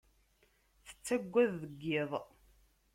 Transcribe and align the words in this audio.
Tettagad 0.85 1.51
deg 1.61 1.73
yiḍ. 1.89 2.11